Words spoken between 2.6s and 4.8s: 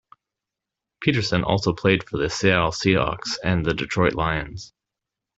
Seahawks and the Detroit Lions.